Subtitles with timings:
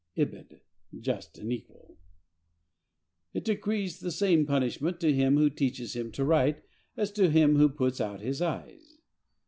[0.17, 1.99] (Ibid.)—Just and equal!
[3.35, 6.63] It decrees the same punishment to him who teaches him to write
[6.97, 8.97] as to him who puts out his eyes.